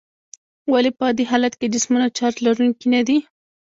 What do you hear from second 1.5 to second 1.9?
کې